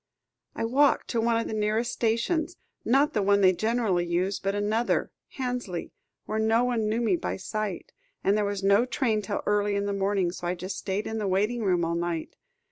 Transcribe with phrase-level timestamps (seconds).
[0.55, 4.55] "I walked to one of the nearest stations; not the one they generally use, but
[4.55, 5.91] another Hansley
[6.25, 7.91] where no one knew me by sight,
[8.23, 10.31] and there was no train till early in the morning.
[10.31, 12.35] So I just stayed in the waiting room all night.